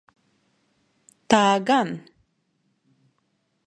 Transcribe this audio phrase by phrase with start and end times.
[1.33, 1.93] Tā gan.